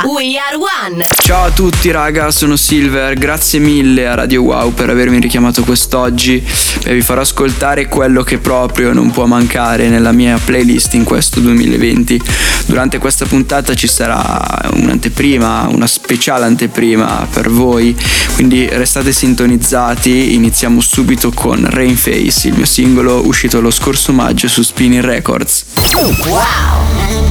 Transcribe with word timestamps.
a 0.00 0.02
We 0.06 0.36
Are 0.36 0.56
One. 0.56 1.04
Ciao 1.04 1.44
a 1.44 1.50
tutti 1.50 1.90
raga, 1.92 2.30
sono 2.32 2.56
Silver, 2.56 3.14
grazie 3.14 3.60
mille 3.60 4.08
a 4.08 4.14
Radio 4.14 4.42
Wow 4.42 4.74
per 4.74 4.90
avermi 4.90 5.20
richiamato 5.20 5.62
quest'oggi 5.62 6.44
e 6.82 6.94
vi 6.94 7.00
farò 7.00 7.20
ascoltare 7.20 7.86
quello 7.86 8.24
che 8.24 8.38
proprio 8.38 8.92
non 8.92 9.12
può 9.12 9.26
mancare 9.26 9.88
nella 9.88 10.10
mia 10.10 10.36
playlist 10.42 10.94
in 10.94 11.04
questo 11.04 11.38
2020. 11.38 12.20
Durante 12.66 12.98
questa 12.98 13.24
puntata 13.24 13.74
ci 13.74 13.86
sarà 13.86 14.68
un'anteprima, 14.72 15.68
una 15.70 15.86
speciale 15.86 16.44
anteprima 16.46 17.28
per 17.30 17.50
voi, 17.50 17.96
quindi 18.34 18.68
restate 18.68 19.12
sintonizzati, 19.12 20.34
iniziamo 20.34 20.80
subito 20.80 21.30
con 21.30 21.64
Rain 21.70 21.96
Face, 21.96 22.48
il 22.48 22.54
mio 22.54 22.66
singolo 22.66 23.24
uscito 23.26 23.60
lo 23.60 23.70
scorso 23.70 24.12
maggio 24.12 24.48
su 24.48 24.62
Spinning 24.62 25.04
Records. 25.04 25.66
Wow! 26.26 27.23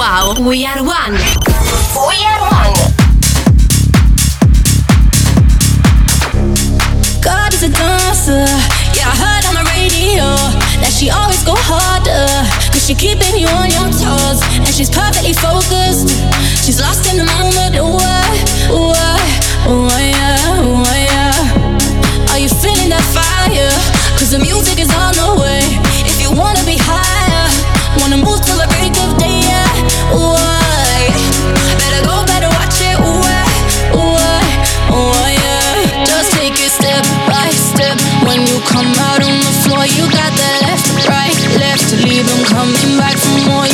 Wow, 0.00 0.32
we 0.40 0.64
are 0.64 0.82
one. 0.82 1.12
We 1.12 2.16
are 2.24 2.40
one. 2.40 2.72
God 7.20 7.52
is 7.52 7.62
a 7.64 7.68
dancer. 7.68 8.48
Yeah, 8.96 9.12
I 9.12 9.16
heard 9.20 9.44
on 9.44 9.54
the 9.60 9.66
radio 9.76 10.24
that 10.80 10.96
she 10.96 11.10
always 11.10 11.44
go 11.44 11.52
harder. 11.52 12.24
Cause 12.72 12.86
she 12.86 12.94
keeping 12.94 13.36
you 13.36 13.48
on 13.48 13.68
your 13.68 13.92
toes. 13.92 14.40
And 14.56 14.72
she's 14.72 14.88
perfectly 14.88 15.34
focused. 15.34 16.16
She's 16.64 16.80
lost 16.80 17.04
in 17.12 17.18
the 17.18 17.28
moment. 17.36 17.76
What? 17.84 18.40
What? 18.72 19.20
What? 19.68 20.00
Yeah, 20.00 20.80
what? 20.80 20.99
I'm 42.22 42.44
coming 42.44 42.98
back 42.98 43.16
for 43.16 43.48
more. 43.48 43.69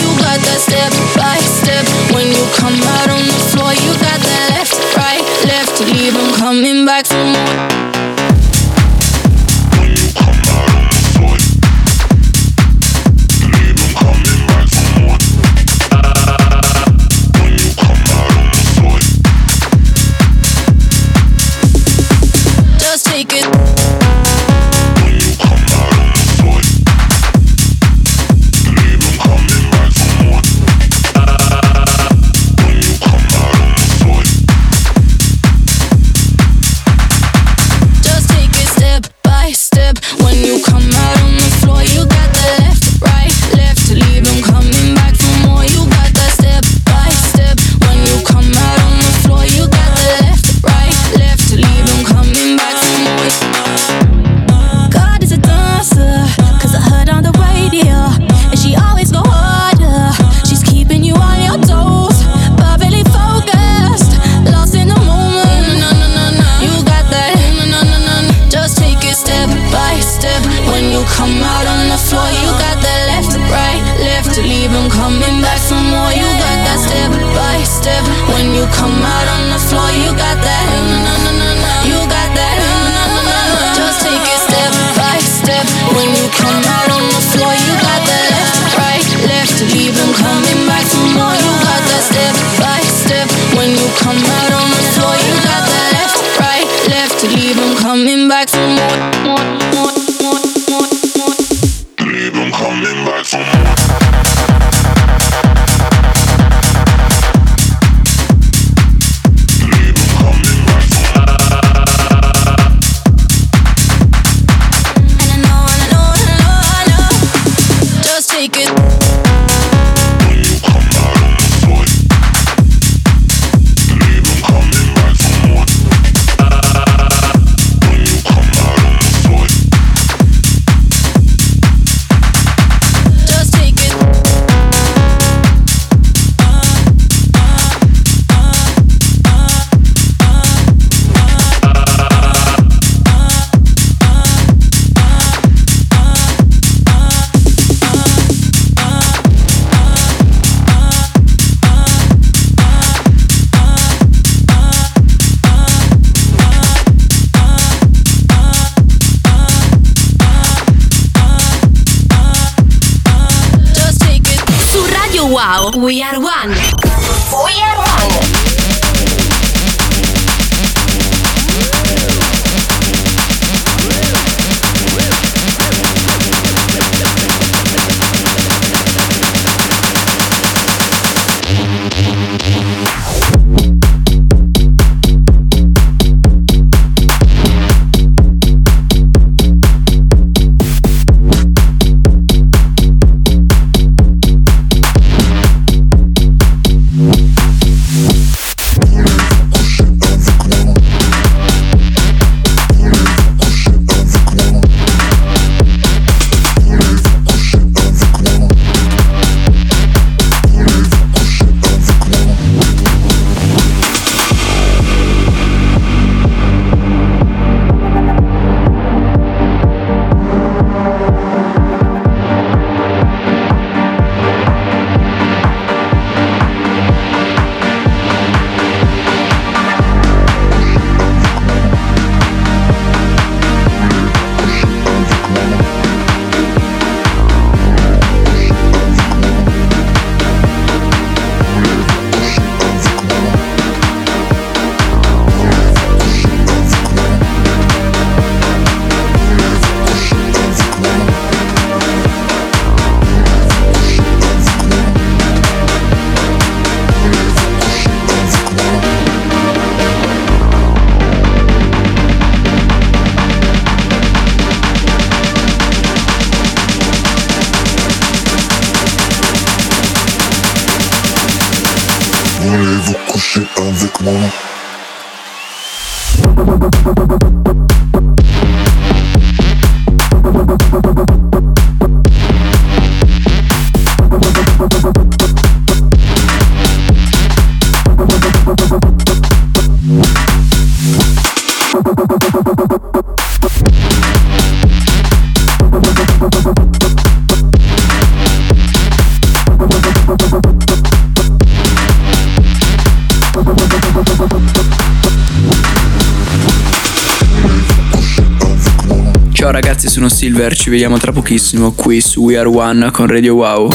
Silver, 310.27 310.57
ci 310.57 310.71
vediamo 310.71 310.99
tra 310.99 311.13
pochissimo 311.13 311.71
qui 311.71 312.01
su 312.01 312.23
We 312.23 312.37
Are 312.37 312.49
One 312.49 312.91
con 312.91 313.07
Radio 313.07 313.35
Wow. 313.35 313.69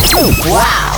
Wow! 0.43 0.90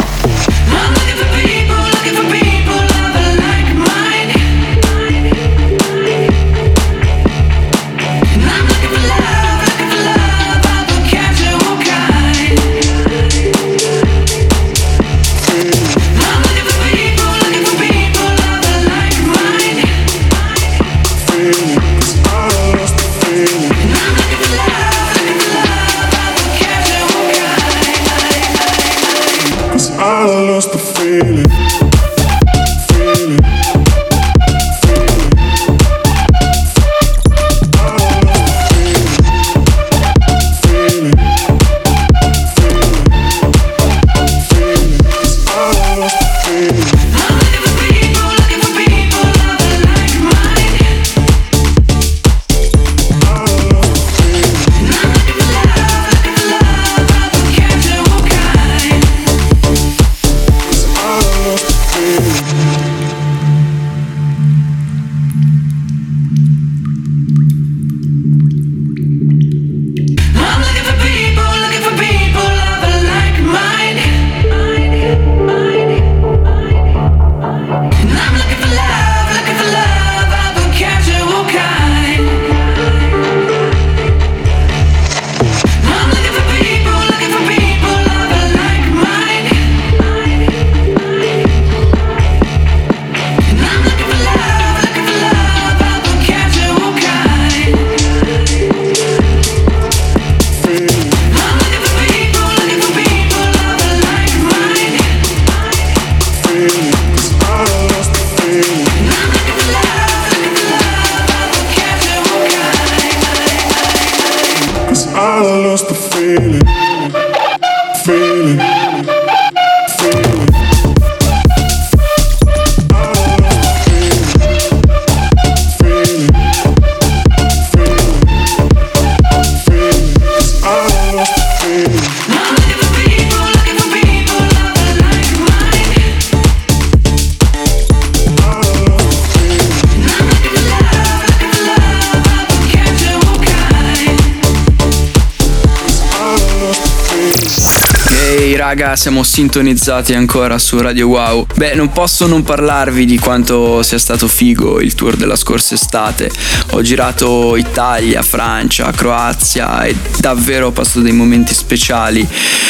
Raga, 148.73 148.95
siamo 148.95 149.21
sintonizzati 149.21 150.15
ancora 150.15 150.57
su 150.57 150.79
Radio 150.81 151.07
Wow. 151.07 151.45
Beh, 151.53 151.75
non 151.75 151.91
posso 151.91 152.25
non 152.25 152.41
parlarvi 152.41 153.05
di 153.05 153.19
quanto 153.19 153.83
sia 153.83 153.99
stato 153.99 154.27
figo 154.27 154.81
il 154.81 154.95
tour 154.95 155.15
della 155.15 155.35
scorsa 155.35 155.75
estate. 155.75 156.31
Ho 156.71 156.81
girato 156.81 157.55
Italia, 157.55 158.23
Francia, 158.23 158.89
Croazia 158.89 159.83
e 159.83 159.95
davvero 160.17 160.67
ho 160.67 160.71
passato 160.71 161.01
dei 161.01 161.11
momenti 161.11 161.53
speciali. 161.53 162.27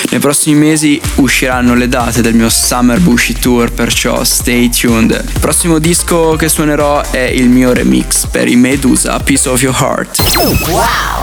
Nei 0.10 0.19
prossimi 0.19 0.60
mesi 0.60 1.00
usciranno 1.15 1.74
le 1.74 1.88
date 1.88 2.22
del 2.22 2.33
mio 2.33 2.50
Summer 2.50 3.00
Bushy 3.00 3.33
Tour, 3.39 3.72
perciò 3.72 4.25
stay 4.25 4.69
tuned. 4.69 5.12
Il 5.12 5.39
prossimo 5.39 5.79
disco 5.79 6.36
che 6.36 6.50
suonerò 6.50 7.01
è 7.12 7.19
il 7.19 7.48
mio 7.48 7.72
remix 7.72 8.25
per 8.27 8.50
i 8.50 8.57
Medusa, 8.57 9.19
Piece 9.19 9.48
of 9.48 9.62
Your 9.62 9.75
Heart. 9.79 10.22
Wow! 10.67 11.22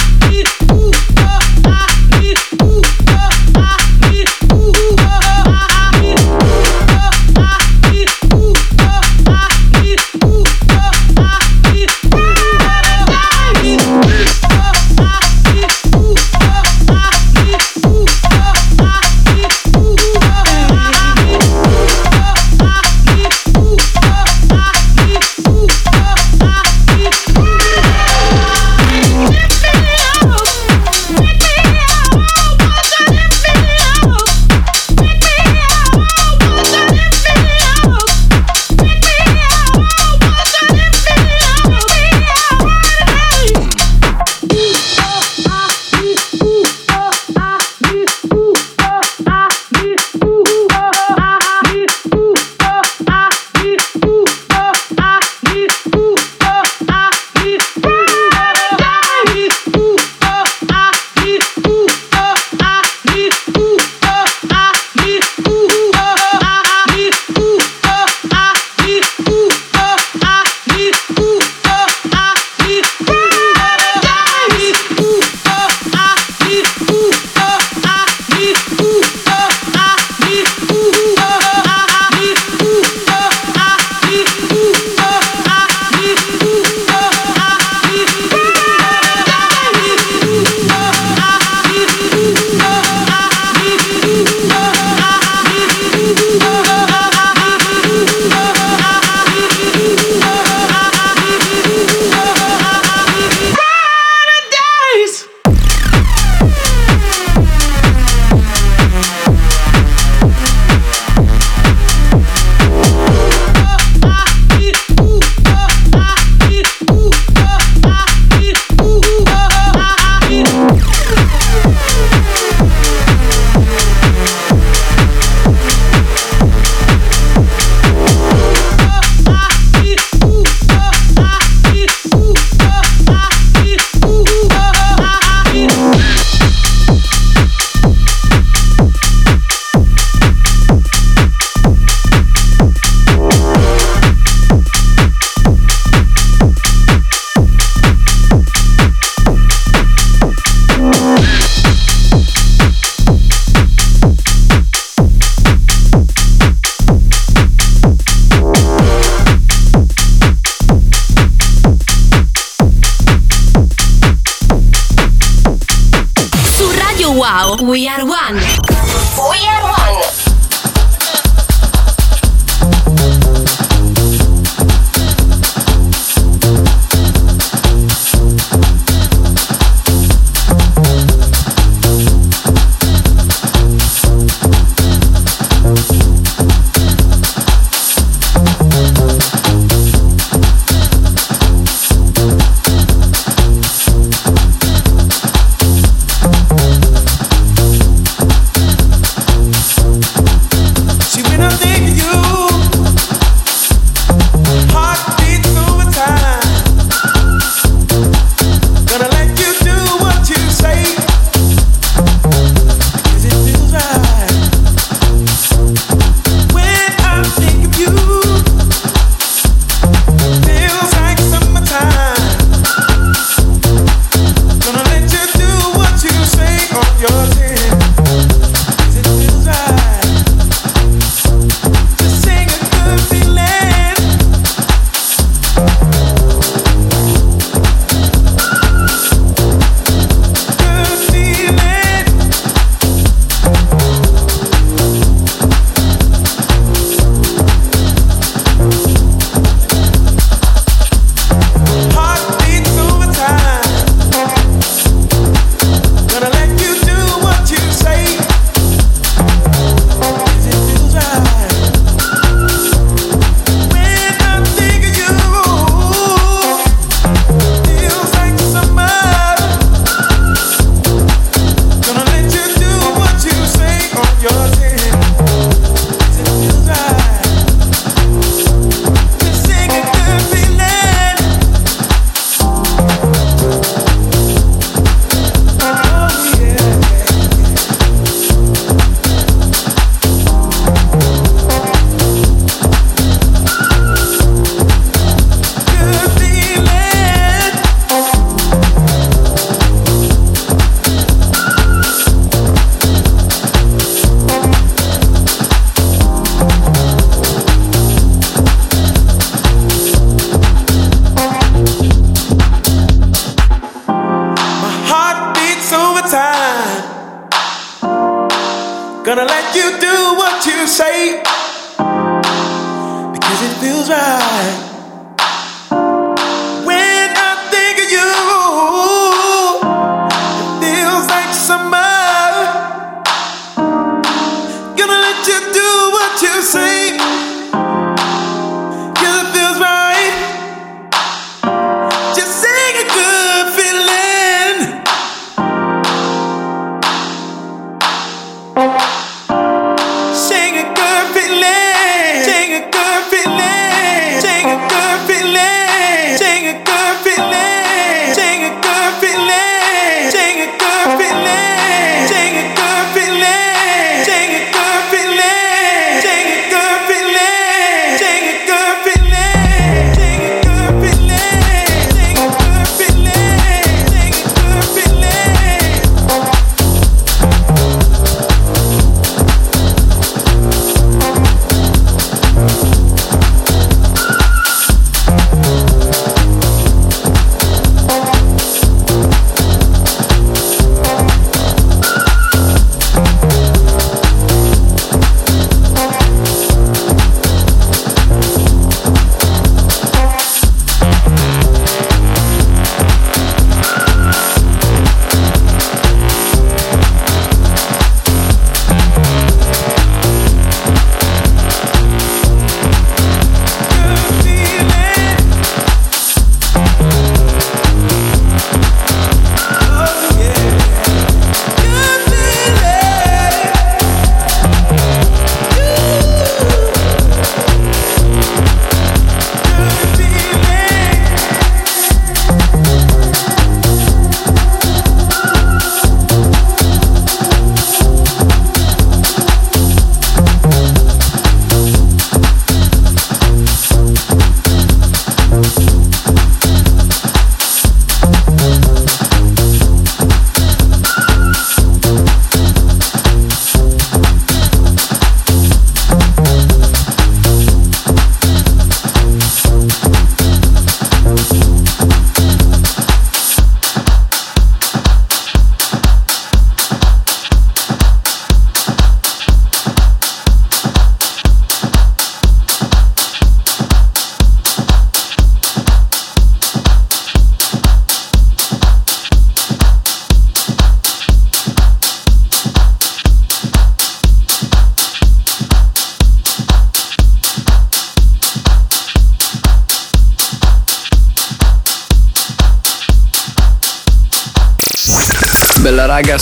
completely 359.13 359.40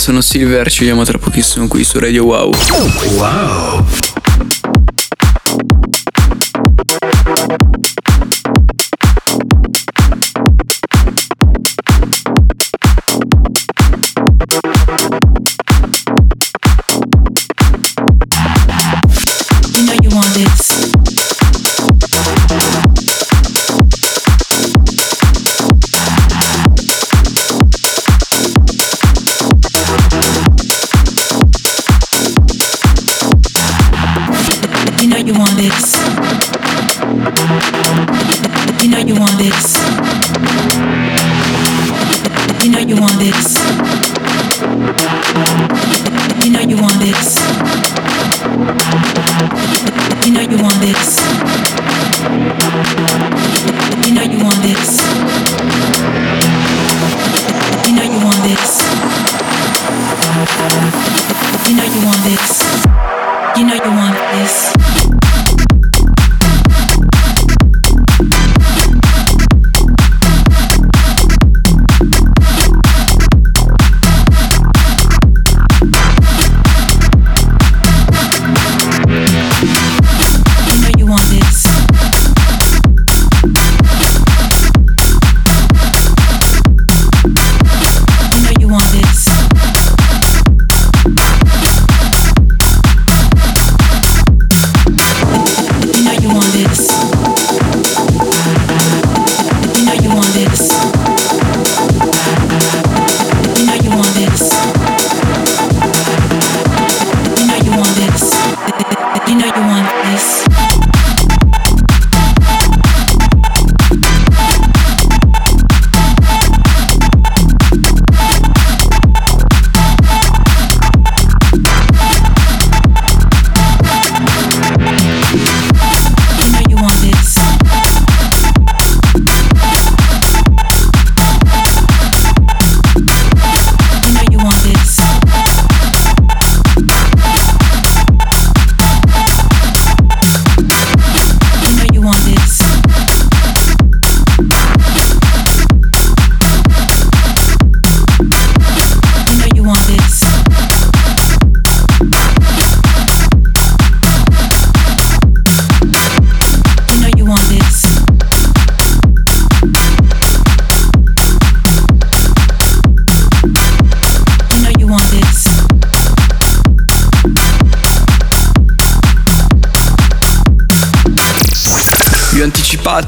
sono 0.00 0.22
Silver, 0.22 0.70
ci 0.70 0.78
vediamo 0.78 1.04
tra 1.04 1.18
pochissimo 1.18 1.68
qui 1.68 1.84
su 1.84 1.98
Radio 1.98 2.24
Wow. 2.24 2.54
Wow. 3.16 3.99
you 46.70 46.76
want 46.76 47.00
this. 47.00 47.36
You 50.24 50.32
know 50.32 50.40
you 50.40 50.62
want 50.62 50.80
this. 50.80 51.19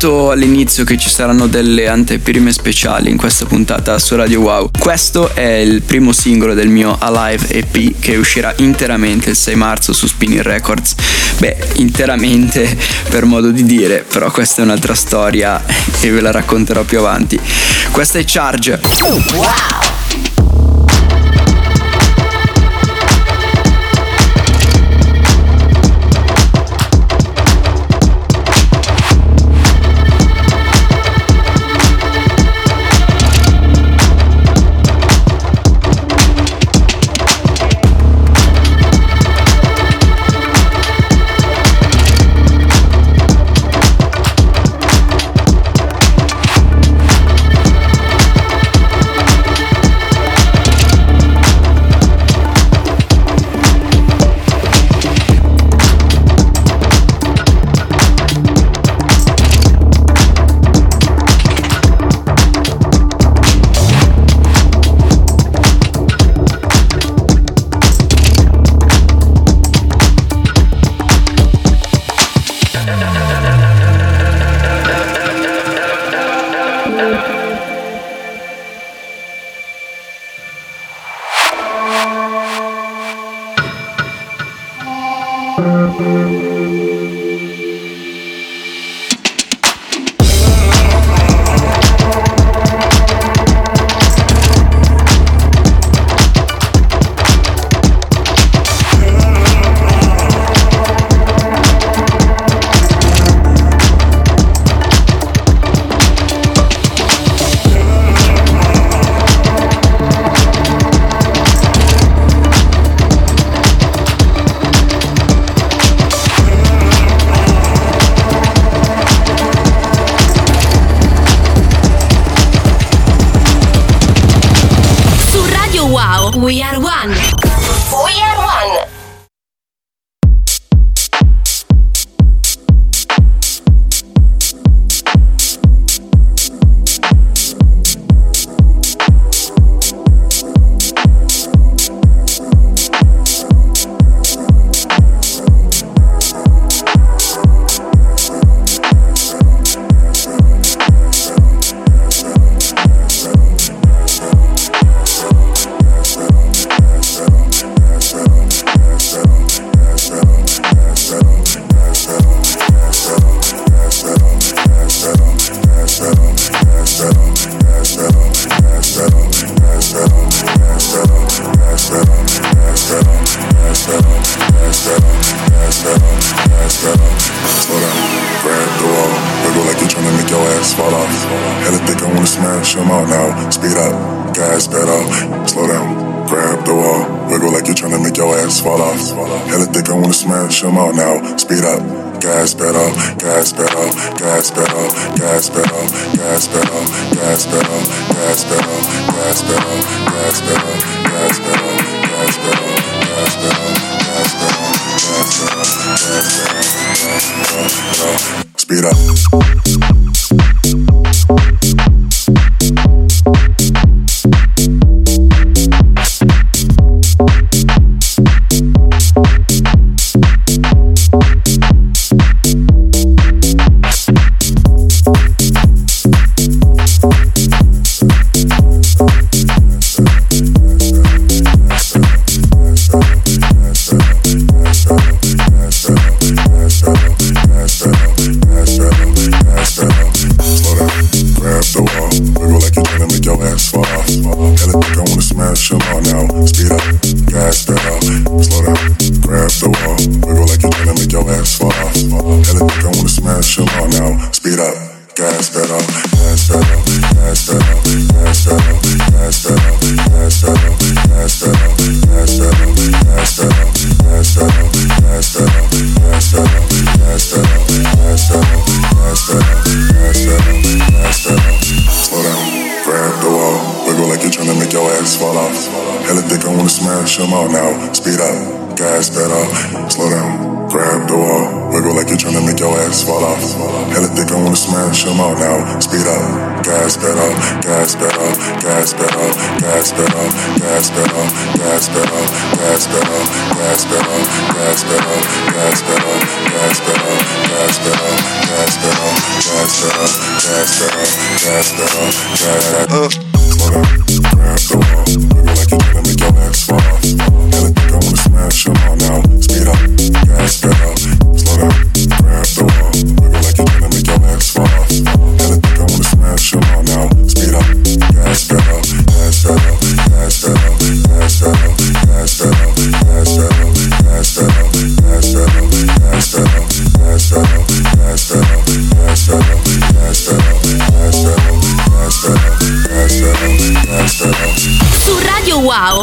Anticipato 0.03 0.31
all'inizio 0.31 0.85
che 0.85 0.97
ci 0.97 1.09
saranno 1.09 1.47
delle 1.47 1.89
anteprime 1.89 2.53
speciali 2.53 3.11
in 3.11 3.17
questa 3.17 3.47
puntata 3.47 3.99
su 3.99 4.17
Radio 4.17 4.41
Wow. 4.41 4.71
Questo 4.77 5.33
è 5.35 5.59
il 5.59 5.83
primo 5.83 6.13
singolo 6.13 6.55
del 6.55 6.69
mio 6.69 6.97
Alive 6.99 7.49
EP 7.49 8.01
che 8.01 8.17
uscirà 8.17 8.53
interamente 8.57 9.31
il 9.31 9.37
6 9.37 9.55
marzo 9.55 9.93
su 9.93 10.07
Spinning 10.07 10.43
Records. 10.43 10.95
Beh, 11.39 11.57
interamente 11.75 12.77
per 13.09 13.25
modo 13.25 13.51
di 13.51 13.65
dire, 13.65 14.05
però 14.09 14.31
questa 14.31 14.63
è 14.63 14.65
un'altra 14.65 14.95
storia 14.95 15.63
e 16.01 16.11
ve 16.11 16.21
la 16.21 16.31
racconterò 16.31 16.83
più 16.83 16.99
avanti. 16.99 17.39
Questa 17.91 18.19
è 18.19 18.25
Charge. 18.27 18.81
Wow! 19.35 19.92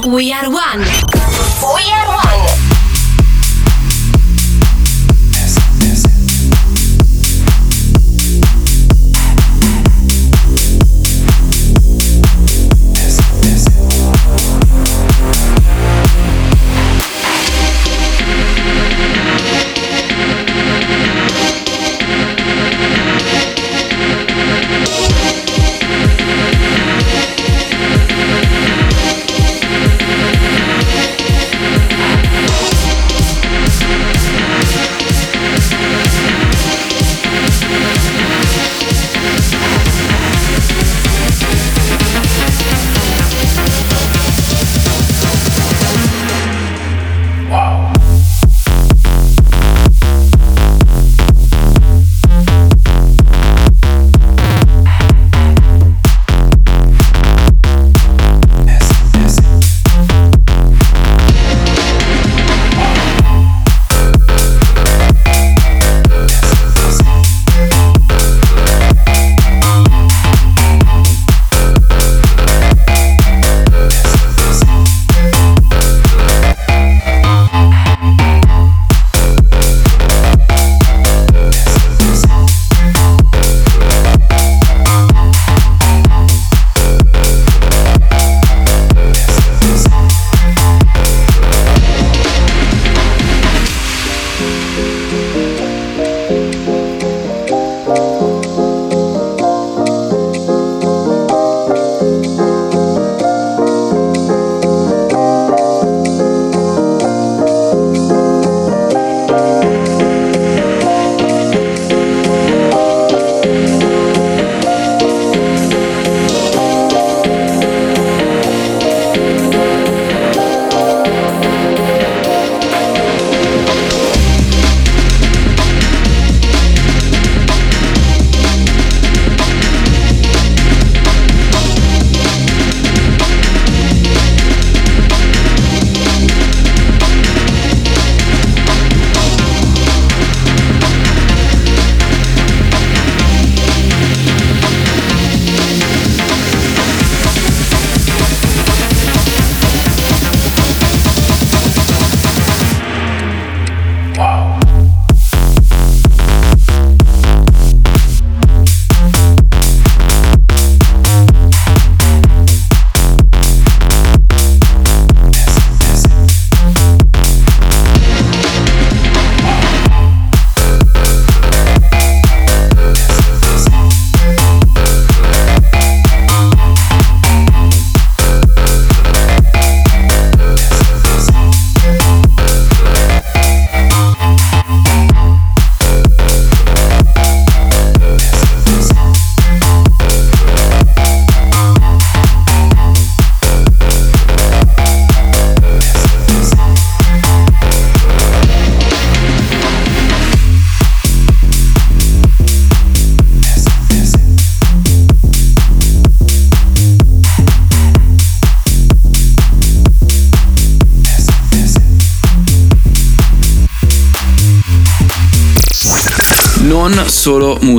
We 0.07 0.31
are 0.31 0.49
one. 0.49 0.88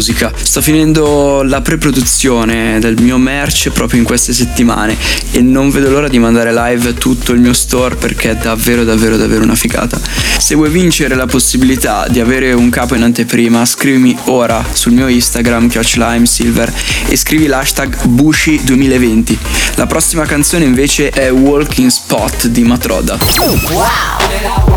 Musica. 0.01 0.33
Sto 0.35 0.63
finendo 0.63 1.43
la 1.43 1.61
pre-produzione 1.61 2.79
del 2.81 3.01
mio 3.03 3.19
merch 3.19 3.69
proprio 3.69 3.99
in 3.99 4.07
queste 4.07 4.33
settimane 4.33 4.97
e 5.33 5.43
non 5.43 5.69
vedo 5.69 5.91
l'ora 5.91 6.09
di 6.09 6.19
mandare 6.19 6.55
live 6.55 6.95
tutto 6.95 7.33
il 7.33 7.41
mio 7.41 7.53
store 7.53 7.97
perché 7.97 8.31
è 8.31 8.37
davvero 8.37 8.83
davvero 8.83 9.19
davvero 9.19 9.43
una 9.43 9.55
figata. 9.55 10.01
Se 10.39 10.55
vuoi 10.55 10.71
vincere 10.71 11.15
la 11.15 11.27
possibilità 11.27 12.07
di 12.09 12.19
avere 12.19 12.55
un 12.55 12.71
capo 12.71 12.95
in 12.95 13.03
anteprima, 13.03 13.67
scrivimi 13.67 14.17
ora 14.25 14.65
sul 14.73 14.93
mio 14.93 15.07
Instagram 15.07 15.69
Silver 16.25 16.73
e 17.07 17.17
scrivi 17.17 17.47
l'hashtag 17.47 17.99
Bushi2020. 18.07 19.37
La 19.75 19.87
prossima 19.87 20.25
canzone 20.25 20.65
invece 20.65 21.11
è 21.11 21.31
Walking 21.31 21.91
Spot 21.91 22.47
di 22.47 22.63
Matroda. 22.63 23.19
Wow! 23.71 24.70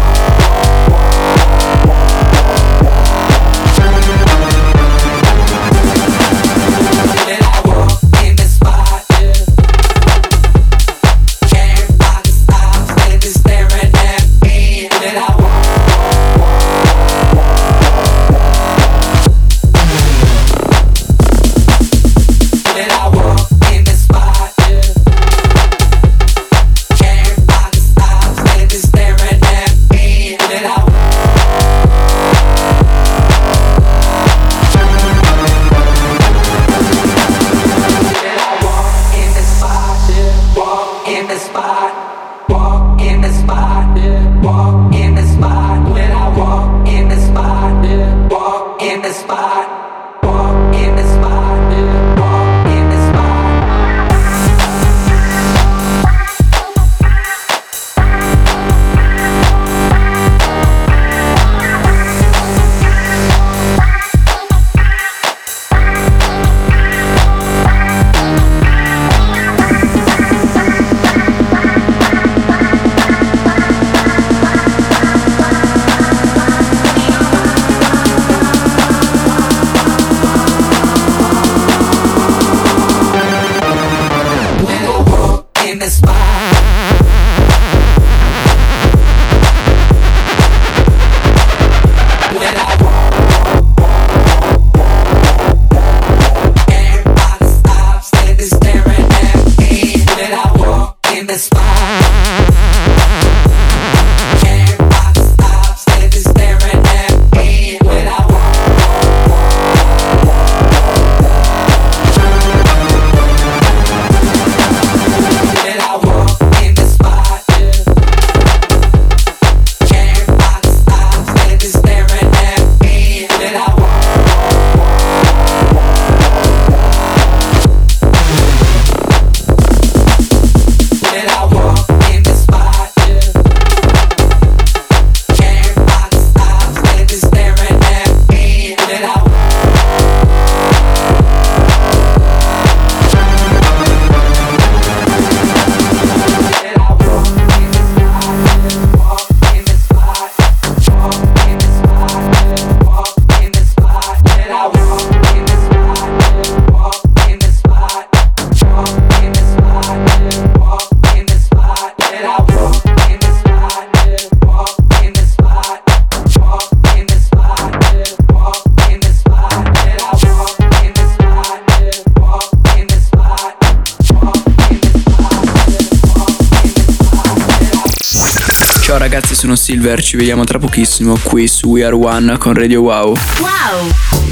Ci 180.14 180.20
vediamo 180.20 180.44
tra 180.44 180.60
pochissimo 180.60 181.18
qui 181.24 181.48
su 181.48 181.70
We 181.70 181.84
Are 181.84 181.96
One 181.96 182.38
con 182.38 182.54
Radio 182.54 182.82
Wow. 182.82 183.16
Wow! 183.40 184.23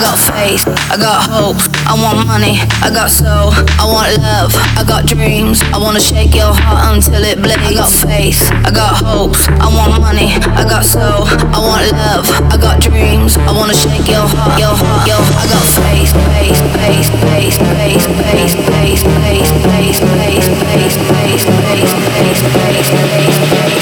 Faith, 0.00 0.64
I 0.88 0.96
got 0.96 1.28
hope, 1.28 1.60
I 1.84 1.92
want 1.92 2.26
money, 2.26 2.56
I 2.80 2.88
got 2.88 3.10
soul, 3.10 3.52
I 3.76 3.84
want 3.84 4.16
love, 4.22 4.54
I 4.80 4.84
got 4.88 5.04
dreams, 5.04 5.60
I 5.72 5.78
wanna 5.78 6.00
shake 6.00 6.34
your 6.34 6.54
heart 6.54 6.96
until 6.96 7.20
it 7.22 7.36
bleeds. 7.36 7.60
I 7.60 7.74
got 7.74 7.92
faith, 7.92 8.40
I 8.64 8.70
got 8.72 8.96
hopes, 8.96 9.48
I 9.60 9.68
want 9.68 10.00
money, 10.00 10.32
I 10.56 10.64
got 10.64 10.84
soul, 10.84 11.28
I 11.28 11.58
want 11.60 11.92
love, 11.92 12.24
I 12.48 12.56
got 12.56 12.80
dreams, 12.80 13.36
I 13.36 13.52
wanna 13.52 13.74
shake 13.74 14.08
your 14.08 14.24
heart, 14.24 14.58
your 14.58 14.72
heart, 14.72 15.06
your 15.06 15.20
heart. 15.20 15.44
I 15.44 15.52
got 15.52 15.66
faith, 15.76 16.12
faith, 16.32 16.60
faith, 16.72 17.12
faith, 17.20 17.60
faith, 17.60 18.08
faith, 18.08 18.56
faith, 18.72 19.04
faith, 19.04 19.52
faith, 19.52 19.52
faith, 19.60 20.00
faith, 20.00 20.96
faith, 21.12 21.44
faith, 21.44 21.92
faith, 22.16 22.40
faith, 22.40 22.62
faith, 22.62 23.72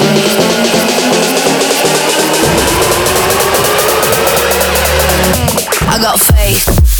faith, 0.00 0.45
I 5.96 5.98
got 5.98 6.20
faith. 6.20 6.95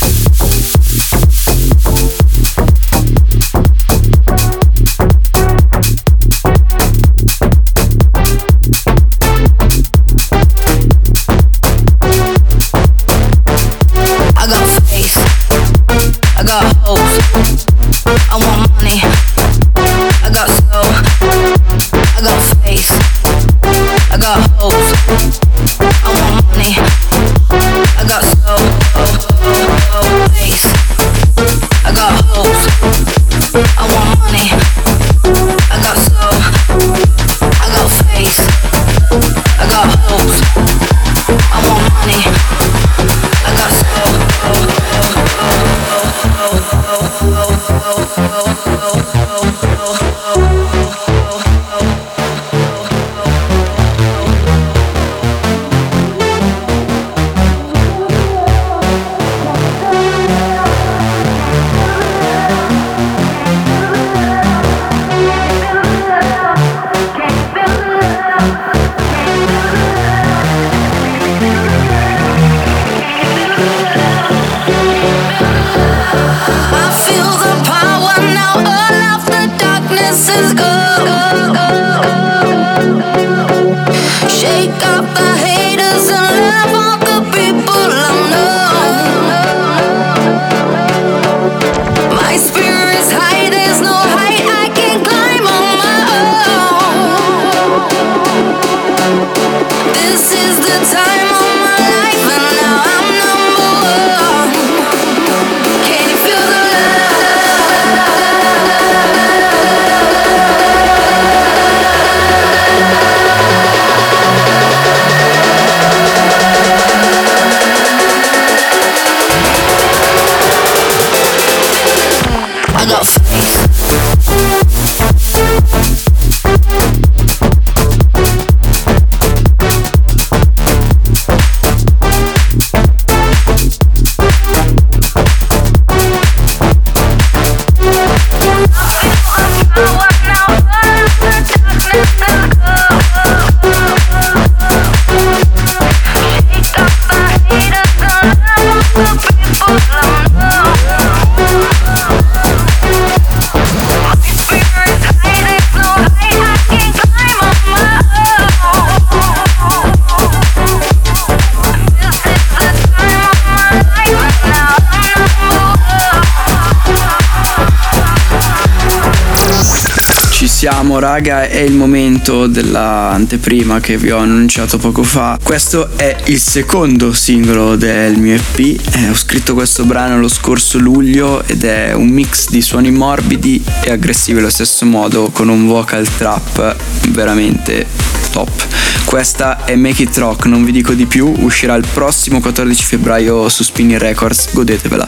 Siamo 170.96 171.12
raga, 171.12 171.48
è 171.48 171.58
il 171.58 171.74
momento 171.74 172.46
dell'anteprima 172.46 173.80
che 173.80 173.98
vi 173.98 174.10
ho 174.10 174.18
annunciato 174.18 174.78
poco 174.78 175.02
fa. 175.02 175.38
Questo 175.42 175.90
è 175.96 176.16
il 176.26 176.40
secondo 176.40 177.12
singolo 177.12 177.76
del 177.76 178.16
mio 178.16 178.34
EP. 178.34 178.80
Eh, 178.94 179.10
ho 179.10 179.14
scritto 179.14 179.52
questo 179.52 179.84
brano 179.84 180.18
lo 180.18 180.28
scorso 180.28 180.78
luglio 180.78 181.42
ed 181.44 181.64
è 181.64 181.92
un 181.92 182.08
mix 182.08 182.48
di 182.48 182.62
suoni 182.62 182.90
morbidi 182.90 183.62
e 183.82 183.90
aggressivi 183.90 184.38
allo 184.38 184.48
stesso 184.48 184.86
modo 184.86 185.28
con 185.30 185.48
un 185.48 185.66
vocal 185.66 186.06
trap 186.16 186.74
veramente 187.08 187.86
top. 188.30 188.66
Questa 189.04 189.64
è 189.64 189.76
Make 189.76 190.04
It 190.04 190.16
Rock, 190.16 190.46
non 190.46 190.64
vi 190.64 190.72
dico 190.72 190.94
di 190.94 191.04
più, 191.04 191.32
uscirà 191.40 191.74
il 191.74 191.86
prossimo 191.92 192.40
14 192.40 192.84
febbraio 192.84 193.48
su 193.48 193.62
Spinning 193.62 194.00
Records, 194.00 194.48
godetevela. 194.52 195.06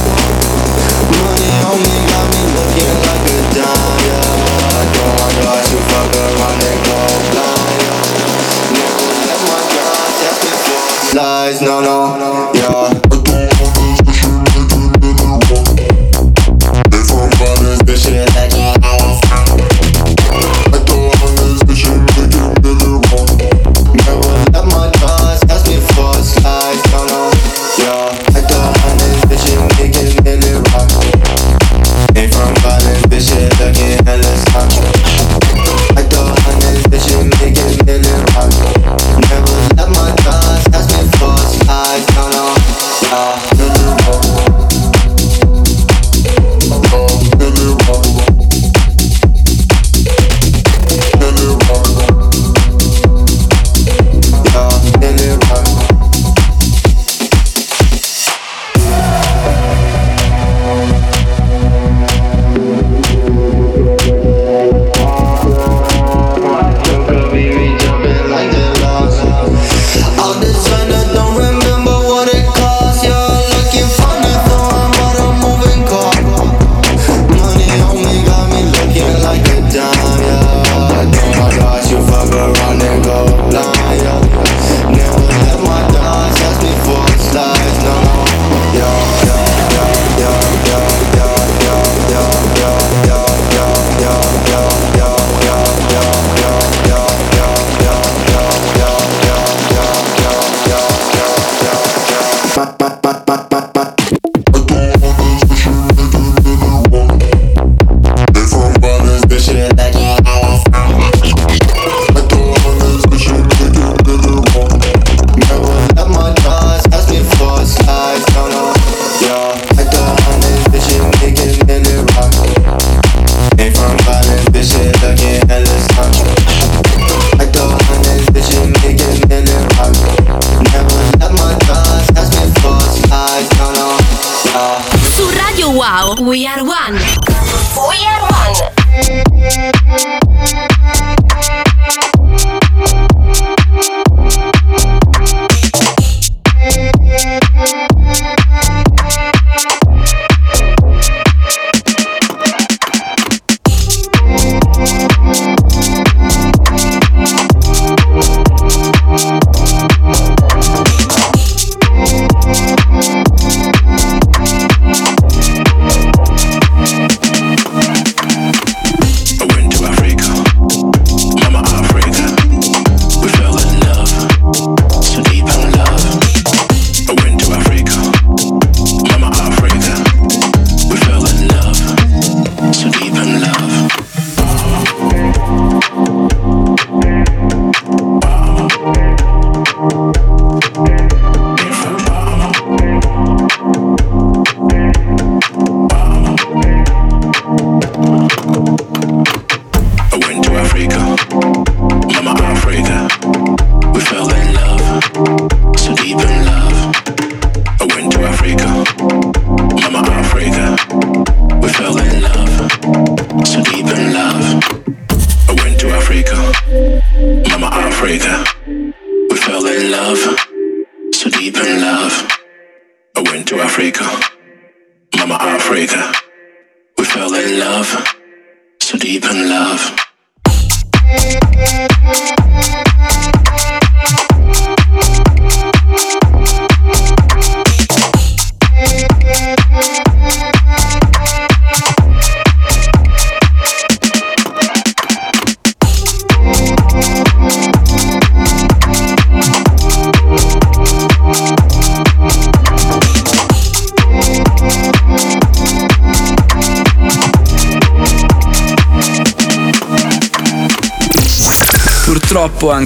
Money 1.08 1.48
on 1.72 1.80
me 1.80 1.96
got 2.04 2.28
me 2.36 2.42
looking 2.52 2.96
like 3.00 3.24
a 3.32 3.38
dime, 3.56 4.04
yeah. 4.04 4.28
I 4.28 4.84
don't 4.92 5.12
want 5.24 5.36
dogs 5.40 5.72
to 5.72 5.78
fuck 5.88 6.12
around 6.20 6.68
and 6.68 6.80
go 6.84 7.00
blind, 7.32 7.80
yeah. 7.80 8.76
Never 8.76 9.08
let 9.24 9.40
my 9.40 9.60
dogs 9.72 10.20
ask 10.20 10.40
me 10.44 10.52
for 10.68 10.84
slides, 11.16 11.64
no, 11.64 11.80
no, 11.80 12.07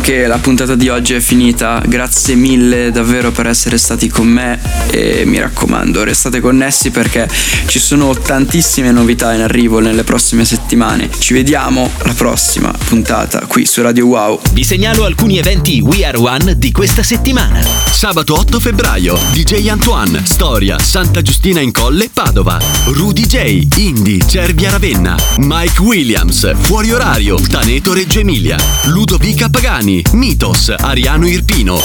anche 0.02 0.26
la 0.26 0.38
puntata 0.38 0.74
di 0.74 0.88
oggi 0.88 1.14
è 1.14 1.20
finita. 1.20 1.80
Grazie 1.86 2.34
mille 2.34 2.90
davvero 2.90 3.30
per 3.30 3.46
essere 3.46 3.78
stati 3.78 4.08
con 4.08 4.26
me 4.26 4.58
e 4.90 5.22
mi 5.24 5.38
raccomando, 5.38 6.02
restate 6.02 6.40
connessi 6.40 6.90
perché 6.90 7.28
ci 7.66 7.78
sono 7.78 8.12
tantissime 8.12 8.90
novità 8.90 9.32
in 9.32 9.42
arrivo 9.42 9.78
nelle 9.78 10.02
prossime 10.02 10.44
settimane. 10.44 11.08
Ci 11.16 11.34
vediamo 11.34 11.88
alla 11.98 12.14
prossima 12.14 12.72
puntata 12.88 13.46
qui 13.46 13.64
su 13.64 13.80
Radio 13.80 14.06
Wow. 14.06 14.40
Vi 14.52 14.64
segnalo 14.64 15.04
alcuni 15.04 15.38
eventi 15.38 15.80
We 15.80 16.04
Are 16.04 16.18
One 16.18 16.58
di 16.58 16.72
questa 16.72 17.04
settimana. 17.04 17.60
Sabato 17.62 18.36
8 18.36 18.58
febbraio, 18.58 19.16
DJ 19.32 19.68
Antoine, 19.68 20.20
Storia, 20.24 20.80
Santa 20.80 21.22
Giustina 21.22 21.60
in 21.60 21.70
Colle, 21.70 22.10
Padova. 22.12 22.58
Rudy 22.86 23.24
J, 23.26 23.68
Indy, 23.76 24.18
Cervia 24.26 24.70
Ravenna. 24.70 25.16
Mike 25.36 25.80
Williams, 25.80 26.50
Fuori 26.62 26.90
Orario, 26.90 27.36
Taneto 27.36 27.92
Reggio 27.92 28.18
Emilia. 28.18 28.56
Ludovica 28.86 29.48
Pagani, 29.48 29.91
Mitos, 30.12 30.72
Ariano 30.78 31.26
Irpino. 31.28 31.80